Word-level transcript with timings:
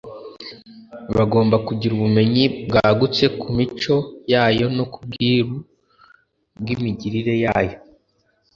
Bagomba 1.15 1.55
kugira 1.67 1.91
ubumenyi 1.95 2.43
bwagutse 2.67 3.23
ku 3.39 3.47
mico 3.57 3.95
yayo 4.31 4.65
no 4.77 4.85
ku 4.91 4.99
bwiru 5.05 5.55
bw'imigirire 6.59 7.33
yayo. 7.45 7.77